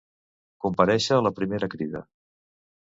[0.65, 2.05] Comparèixer a la primera crida.